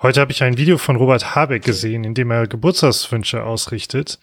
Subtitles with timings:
[0.00, 4.20] Heute habe ich ein Video von Robert Habeck gesehen, in dem er Geburtstagswünsche ausrichtet.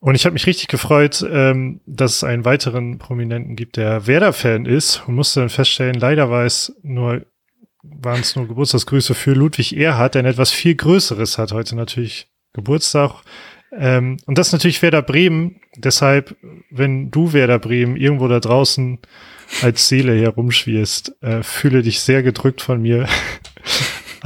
[0.00, 4.64] Und ich habe mich richtig gefreut, ähm, dass es einen weiteren Prominenten gibt, der Werder-Fan
[4.64, 7.26] ist und musste dann feststellen, leider war es nur,
[7.82, 13.22] waren es nur Geburtstagsgrüße für Ludwig Erhard, der etwas viel Größeres hat heute natürlich Geburtstag.
[13.72, 15.60] Ähm, und das ist natürlich Werder Bremen.
[15.76, 16.36] Deshalb,
[16.70, 18.98] wenn du Werder Bremen irgendwo da draußen
[19.60, 23.06] als Seele herumschwirst, äh, fühle dich sehr gedrückt von mir.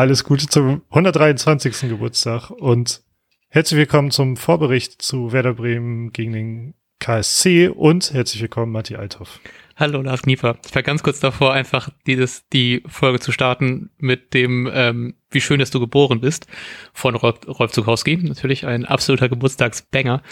[0.00, 1.90] Alles Gute zum 123.
[1.90, 3.02] Geburtstag und
[3.50, 9.40] Herzlich willkommen zum Vorbericht zu Werder Bremen gegen den KSC und herzlich willkommen, Matti Althoff.
[9.76, 10.56] Hallo Lars Kniefer.
[10.66, 15.40] Ich war ganz kurz davor, einfach dieses, die Folge zu starten mit dem, ähm, wie
[15.40, 16.46] schön, dass du geboren bist,
[16.92, 18.16] von Rolf, Rolf Zukowski.
[18.16, 20.22] Natürlich ein absoluter Geburtstagsbanger.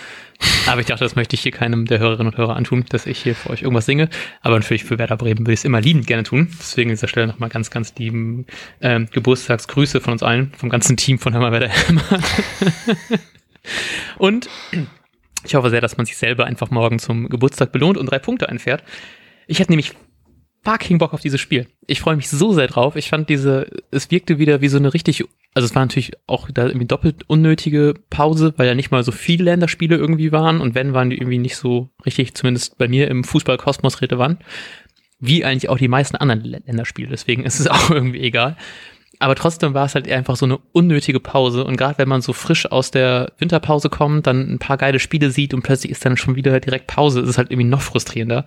[0.67, 3.23] Aber ich dachte, das möchte ich hier keinem der Hörerinnen und Hörer antun, dass ich
[3.23, 4.09] hier für euch irgendwas singe.
[4.43, 6.49] Aber natürlich für Werder Bremen würde ich es immer liebend gerne tun.
[6.59, 8.47] Deswegen an dieser Stelle nochmal ganz, ganz lieben
[8.81, 11.71] ähm, Geburtstagsgrüße von uns allen, vom ganzen Team von Hammer Werder
[14.19, 14.49] Und
[15.45, 18.49] ich hoffe sehr, dass man sich selber einfach morgen zum Geburtstag belohnt und drei Punkte
[18.49, 18.83] einfährt.
[19.47, 19.93] Ich hätte nämlich
[20.69, 21.67] fucking Bock auf dieses Spiel.
[21.87, 22.95] Ich freue mich so sehr drauf.
[22.95, 26.51] Ich fand diese, es wirkte wieder wie so eine richtig, also es war natürlich auch
[26.51, 30.75] da irgendwie doppelt unnötige Pause, weil ja nicht mal so viele Länderspiele irgendwie waren und
[30.75, 34.41] wenn, waren die irgendwie nicht so richtig, zumindest bei mir im Fußballkosmos relevant,
[35.21, 37.09] wie eigentlich auch die meisten anderen Länderspiele.
[37.09, 38.57] Deswegen ist es auch irgendwie egal.
[39.21, 41.65] Aber trotzdem war es halt einfach so eine unnötige Pause.
[41.65, 45.31] Und gerade wenn man so frisch aus der Winterpause kommt, dann ein paar geile Spiele
[45.31, 48.45] sieht und plötzlich ist dann schon wieder direkt Pause, ist es halt irgendwie noch frustrierender.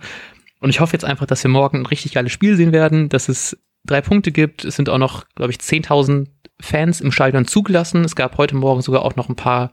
[0.62, 3.28] Und ich hoffe jetzt einfach, dass wir morgen ein richtig geiles Spiel sehen werden, dass
[3.28, 4.64] es drei Punkte gibt.
[4.64, 6.28] Es sind auch noch, glaube ich, 10.000
[6.62, 8.06] Fans im Stadion zugelassen.
[8.06, 9.72] Es gab heute Morgen sogar auch noch ein paar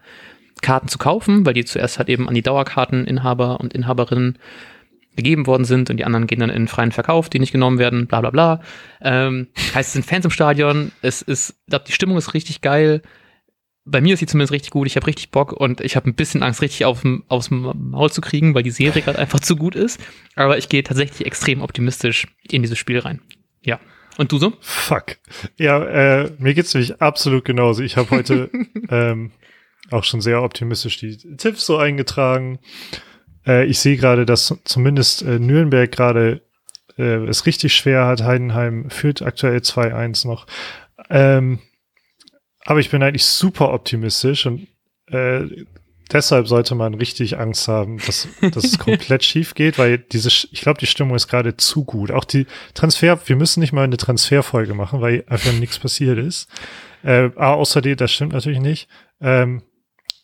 [0.62, 4.38] Karten zu kaufen, weil die zuerst halt eben an die Dauerkarteninhaber und Inhaberinnen
[5.14, 8.06] gegeben worden sind und die anderen gehen dann in freien Verkauf, die nicht genommen werden,
[8.06, 8.60] bla bla bla.
[9.02, 12.60] Ähm, heißt, es sind Fans im Stadion, es ist, ich glaube, die Stimmung ist richtig
[12.60, 13.02] geil.
[13.90, 16.14] Bei mir ist sie zumindest richtig gut, ich habe richtig Bock und ich habe ein
[16.14, 19.74] bisschen Angst, richtig auf, aufs Maul zu kriegen, weil die Serie gerade einfach zu gut
[19.74, 20.00] ist.
[20.34, 23.20] Aber ich gehe tatsächlich extrem optimistisch in dieses Spiel rein.
[23.62, 23.80] Ja.
[24.18, 24.52] Und du so?
[24.60, 25.16] Fuck.
[25.58, 27.82] Ja, äh, mir geht's nämlich absolut genauso.
[27.82, 28.50] Ich habe heute
[28.90, 29.30] ähm,
[29.90, 32.58] auch schon sehr optimistisch die Tipps so eingetragen.
[33.46, 36.42] Äh, ich sehe gerade, dass zumindest äh, Nürnberg gerade
[36.98, 38.22] äh, es richtig schwer hat.
[38.22, 40.46] Heidenheim führt aktuell 2-1 noch.
[41.10, 41.60] Ähm,
[42.68, 44.68] aber ich bin eigentlich super optimistisch und
[45.06, 45.64] äh,
[46.12, 50.60] deshalb sollte man richtig Angst haben, dass, dass es komplett schief geht, weil diese, ich
[50.60, 52.10] glaube, die Stimmung ist gerade zu gut.
[52.10, 56.46] Auch die Transfer, wir müssen nicht mal eine Transferfolge machen, weil einfach nichts passiert ist.
[57.02, 58.86] Äh, außerdem, das stimmt natürlich nicht.
[59.18, 59.62] Ähm,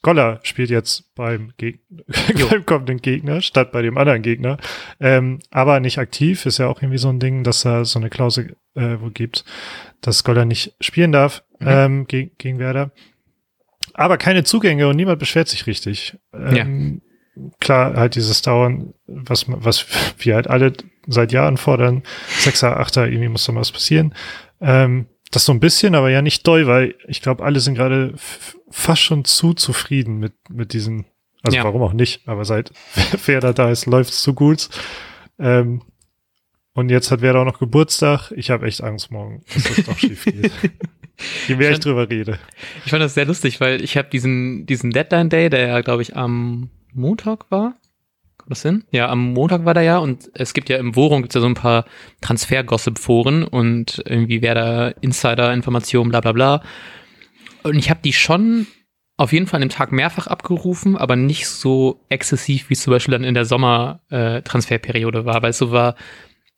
[0.03, 1.81] Goller spielt jetzt beim, Geg
[2.51, 4.59] beim kommenden Gegner statt bei dem anderen Gegner.
[5.01, 8.11] Ähm, aber nicht aktiv, ist ja auch irgendwie so ein Ding, dass da so eine
[8.11, 9.47] Klausel äh, wo gibt,
[10.03, 11.71] dass Goller nicht spielen darf mhm.
[11.71, 12.93] ähm, ge gegen Werder.
[13.95, 16.17] Aber keine Zugänge und niemand beschwert sich richtig.
[16.33, 17.01] Ähm,
[17.37, 17.51] ja.
[17.61, 19.87] Klar, halt dieses Dauern, was, was
[20.19, 20.73] wir halt alle
[21.07, 24.15] seit Jahren fordern, Sechser, Achter, irgendwie muss da was passieren.
[24.61, 28.15] Ähm, das so ein bisschen, aber ja nicht doll, weil ich glaube, alle sind gerade
[28.71, 31.07] fast schon zu zufrieden mit, mit diesen,
[31.43, 31.65] also ja.
[31.65, 32.73] warum auch nicht, aber seit
[33.27, 34.69] Werder da ist, läuft's zu gut.
[35.39, 35.83] Ähm,
[36.73, 38.33] und jetzt hat Werder auch noch Geburtstag.
[38.33, 40.53] Ich habe echt Angst morgen, dass das doch schief geht.
[41.49, 42.39] Je mehr ich, fand, ich drüber rede.
[42.85, 46.03] Ich fand das sehr lustig, weil ich habe diesen, diesen Deadline Day, der ja, glaube
[46.03, 47.75] ich, am Montag war,
[48.45, 48.85] Kommt das hin?
[48.91, 51.47] Ja, am Montag war der ja und es gibt ja im Forum gibt ja so
[51.47, 51.87] ein paar
[52.21, 56.63] Transfer-Gossip-Foren und irgendwie wer da Insider-Informationen, bla bla bla.
[57.63, 58.67] Und ich habe die schon
[59.17, 62.91] auf jeden Fall an dem Tag mehrfach abgerufen, aber nicht so exzessiv, wie es zum
[62.91, 65.95] Beispiel dann in der Sommer-Transferperiode äh, war, weil es so war,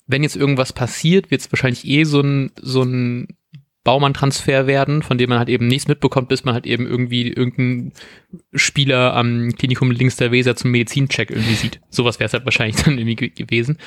[0.09, 3.29] wenn jetzt irgendwas passiert, wird es wahrscheinlich eh so ein, so ein
[3.87, 7.93] Baumann-Transfer werden, von dem man halt eben nichts mitbekommt, bis man halt eben irgendwie irgendeinen
[8.53, 11.81] Spieler am Klinikum links der Weser zum Medizincheck irgendwie sieht.
[11.89, 13.79] Sowas wäre es halt wahrscheinlich dann irgendwie gewesen.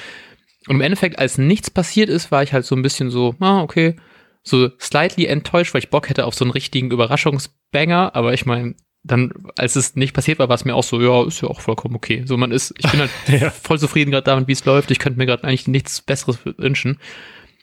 [0.67, 3.61] Und im Endeffekt, als nichts passiert ist, war ich halt so ein bisschen so, ah,
[3.61, 3.97] okay,
[4.41, 8.75] so slightly enttäuscht, weil ich Bock hätte auf so einen richtigen Überraschungsbanger, aber ich meine,
[9.03, 11.59] dann, als es nicht passiert war, war es mir auch so, ja, ist ja auch
[11.59, 12.23] vollkommen okay.
[12.25, 13.49] So, man ist, ich bin halt ja.
[13.49, 14.91] voll zufrieden gerade damit, wie es läuft.
[14.91, 16.99] Ich könnte mir gerade eigentlich nichts Besseres wünschen.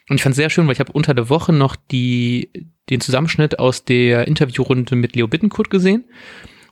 [0.09, 2.51] Und ich fand es sehr schön, weil ich habe unter der Woche noch die,
[2.91, 6.05] den Zusammenschnitt aus der Interviewrunde mit Leo Bittenkurt gesehen.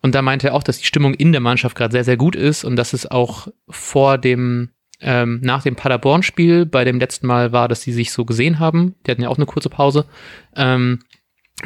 [0.03, 2.37] Und da meinte er auch, dass die Stimmung in der Mannschaft gerade sehr, sehr gut
[2.37, 4.69] ist und dass es auch vor dem,
[5.01, 8.95] ähm, nach dem Paderborn-Spiel bei dem letzten Mal war, dass sie sich so gesehen haben.
[9.07, 10.07] Die hatten ja auch eine kurze Pause.
[10.55, 11.01] Ähm,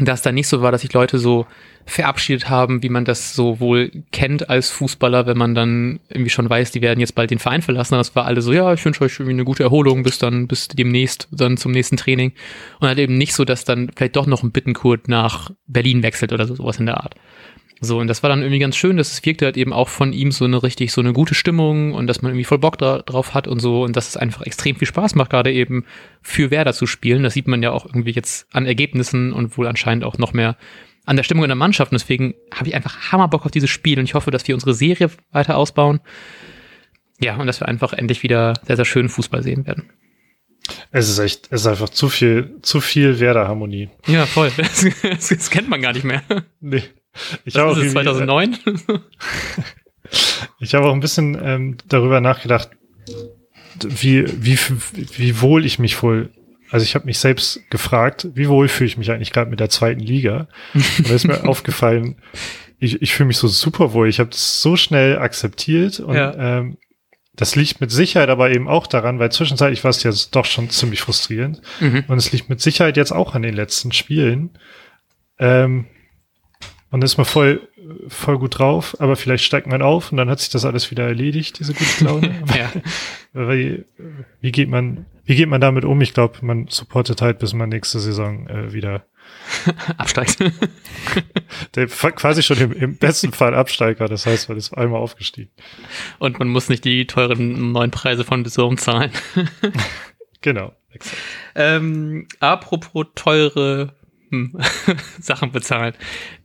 [0.06, 1.46] dass da nicht so war, dass sich Leute so
[1.86, 6.48] verabschiedet haben, wie man das so wohl kennt als Fußballer, wenn man dann irgendwie schon
[6.48, 7.94] weiß, die werden jetzt bald den Verein verlassen.
[7.94, 10.68] Das war alle so, ja, ich wünsche euch irgendwie eine gute Erholung, bis dann, bis
[10.68, 12.32] demnächst, dann zum nächsten Training.
[12.80, 16.32] Und halt eben nicht so, dass dann vielleicht doch noch ein Bittenkurt nach Berlin wechselt
[16.32, 17.14] oder so, sowas in der Art.
[17.80, 20.12] So, und das war dann irgendwie ganz schön, dass es wirkte halt eben auch von
[20.12, 22.98] ihm so eine richtig, so eine gute Stimmung und dass man irgendwie voll Bock da,
[22.98, 25.84] drauf hat und so und dass es einfach extrem viel Spaß macht, gerade eben
[26.20, 27.22] für Werder zu spielen.
[27.22, 30.56] Das sieht man ja auch irgendwie jetzt an Ergebnissen und wohl anscheinend auch noch mehr
[31.04, 31.92] an der Stimmung in der Mannschaft.
[31.92, 34.74] Und deswegen habe ich einfach Hammerbock auf dieses Spiel und ich hoffe, dass wir unsere
[34.74, 36.00] Serie weiter ausbauen.
[37.20, 39.90] Ja, und dass wir einfach endlich wieder sehr, sehr schönen Fußball sehen werden.
[40.90, 43.88] Es ist echt, es ist einfach zu viel, zu viel Werder-Harmonie.
[44.06, 44.50] Ja, voll.
[44.56, 46.22] Das, das, das, kennt man gar nicht mehr.
[46.60, 46.82] Nee.
[47.44, 48.59] Ich habe auch 2009.
[50.61, 52.70] ich habe auch ein bisschen ähm, darüber nachgedacht,
[53.85, 54.59] wie, wie,
[55.17, 56.31] wie wohl ich mich wohl,
[56.70, 59.70] also ich habe mich selbst gefragt, wie wohl fühle ich mich eigentlich gerade mit der
[59.70, 60.49] zweiten Liga?
[60.75, 62.17] Und da ist mir aufgefallen,
[62.81, 64.09] ich, ich fühle mich so super wohl.
[64.09, 66.59] Ich habe es so schnell akzeptiert und ja.
[66.59, 66.79] ähm,
[67.35, 70.70] das liegt mit Sicherheit aber eben auch daran, weil zwischenzeitlich war es ja doch schon
[70.70, 71.62] ziemlich frustrierend.
[71.79, 72.05] Mhm.
[72.09, 74.50] Und es liegt mit Sicherheit jetzt auch an den letzten Spielen.
[75.38, 75.87] Ähm,
[76.90, 77.69] und ist man voll,
[78.08, 81.05] voll gut drauf, aber vielleicht steigt man auf und dann hat sich das alles wieder
[81.05, 82.35] erledigt, diese gute Laune.
[82.56, 82.70] ja.
[83.32, 83.85] wie,
[84.40, 86.00] wie geht man, wie geht man damit um?
[86.00, 89.05] Ich glaube, man supportet halt, bis man nächste Saison äh, wieder
[89.99, 90.38] absteigt.
[91.75, 95.50] Der quasi schon im, im besten Fall Absteiger, das heißt, man ist einmal aufgestiegen.
[96.19, 99.11] Und man muss nicht die teuren neuen Preise von Besorgung zahlen.
[100.41, 100.73] genau.
[101.55, 103.94] Ähm, apropos teure
[105.20, 105.94] Sachen bezahlen.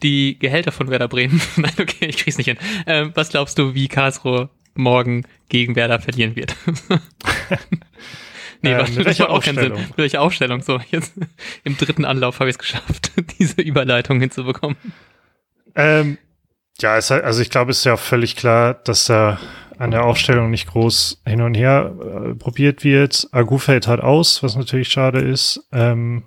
[0.02, 1.42] Die Gehälter von Werder Bremen.
[1.56, 2.58] Nein, okay, ich krieg's nicht hin.
[2.86, 6.56] Ähm, was glaubst du, wie Karlsruhe morgen gegen Werder verlieren wird?
[8.62, 9.78] nee, ähm, warte, welche auch Aufstellung?
[9.78, 9.94] Sinn.
[9.96, 10.62] Welche Aufstellung?
[10.62, 11.14] So, jetzt
[11.64, 14.78] im dritten Anlauf habe ich es geschafft, diese Überleitung hinzubekommen.
[15.76, 16.18] Ähm,
[16.80, 19.40] ja, es, also ich glaube, es ist ja völlig klar, dass da
[19.78, 23.28] an der Aufstellung nicht groß hin und her äh, probiert wird.
[23.32, 25.68] Agu fällt halt aus, was natürlich schade ist.
[25.72, 26.24] Ähm,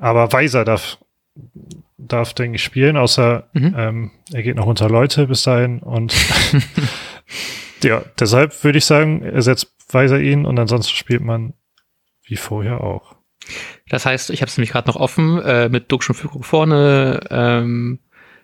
[0.00, 0.98] aber Weiser darf,
[1.98, 3.74] darf denke ich, spielen, außer mhm.
[3.76, 5.80] ähm, er geht noch unter Leute bis dahin.
[5.80, 6.14] Und
[7.82, 11.52] ja, deshalb würde ich sagen, ersetzt Weiser ihn und ansonsten spielt man
[12.24, 13.16] wie vorher auch.
[13.88, 17.98] Das heißt, ich habe es nämlich gerade noch offen, äh, mit Duxch und vorne, ähm,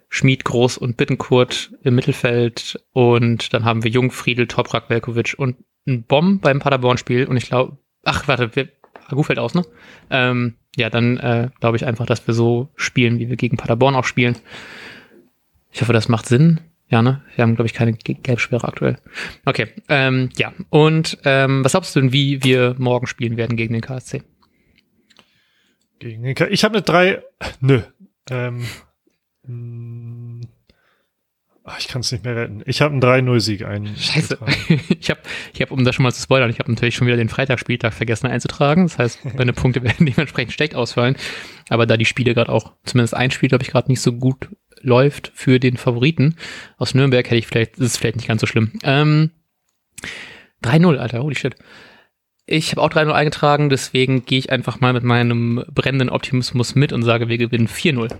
[0.08, 5.56] Schmied, Groß und Bittenkurt im Mittelfeld und dann haben wir Jung, Friedel, Toprak, Velkovic und
[5.86, 8.68] ein Bomb beim Paderborn-Spiel und ich glaube, ach, warte, wir,
[9.08, 9.62] Agu fällt aus, ne?
[10.10, 13.94] Ähm, ja, dann äh, glaube ich einfach, dass wir so spielen, wie wir gegen Paderborn
[13.94, 14.36] auch spielen.
[15.72, 16.60] Ich hoffe, das macht Sinn.
[16.88, 17.22] Ja, ne?
[17.34, 18.98] Wir haben, glaube ich, keine Gelbsperre aktuell.
[19.44, 20.52] Okay, ähm, ja.
[20.70, 24.22] Und ähm, was glaubst du denn, wie wir morgen spielen werden gegen den KSC?
[25.98, 26.52] Gegen den KSC?
[26.52, 27.22] Ich habe eine drei.
[27.60, 27.82] Nö.
[28.30, 28.64] Ähm,
[31.68, 32.62] Ach, ich kann es nicht mehr retten.
[32.64, 33.88] Ich habe einen 3-0-Sieg ein.
[33.96, 34.38] Scheiße.
[35.00, 35.20] Ich habe,
[35.52, 37.92] ich hab, um das schon mal zu spoilern, ich habe natürlich schon wieder den Freitagsspieltag
[37.92, 38.84] vergessen einzutragen.
[38.84, 41.16] Das heißt, meine Punkte werden dementsprechend schlecht ausfallen.
[41.68, 44.48] Aber da die Spiele gerade auch, zumindest ein Spiel, glaube ich, gerade nicht so gut
[44.80, 46.36] läuft für den Favoriten
[46.76, 48.72] aus Nürnberg, hätte ich vielleicht, das ist vielleicht nicht ganz so schlimm.
[48.84, 49.32] Ähm,
[50.62, 51.56] 3-0, Alter, holy shit.
[52.46, 56.92] Ich habe auch 3-0 eingetragen, deswegen gehe ich einfach mal mit meinem brennenden Optimismus mit
[56.92, 58.14] und sage, wir gewinnen 4-0.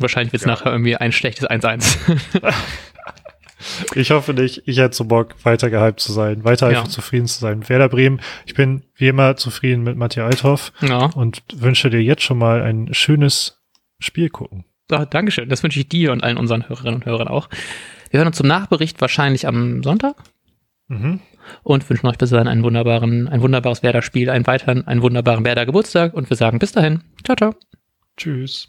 [0.00, 0.52] Wahrscheinlich wird es ja.
[0.52, 1.98] nachher irgendwie ein schlechtes 1-1.
[3.94, 4.62] ich hoffe nicht.
[4.66, 6.84] Ich hätte so Bock, weiter gehypt zu sein, weiter ja.
[6.84, 7.68] zufrieden zu sein.
[7.68, 11.06] Werder Bremen, ich bin wie immer zufrieden mit Matthias Althoff ja.
[11.06, 13.62] und wünsche dir jetzt schon mal ein schönes
[13.98, 14.64] Spiel gucken.
[14.90, 15.48] Ah, Dankeschön.
[15.48, 17.48] Das wünsche ich dir und allen unseren Hörerinnen und Hörern auch.
[18.10, 20.16] Wir hören uns zum Nachbericht wahrscheinlich am Sonntag.
[20.88, 21.20] Mhm.
[21.62, 26.14] Und wünschen euch bis dahin einen wunderbaren, ein wunderbares Werder-Spiel, einen weiteren, einen wunderbaren Werder-Geburtstag
[26.14, 27.02] und wir sagen bis dahin.
[27.24, 27.54] Ciao, ciao.
[28.16, 28.68] Tschüss.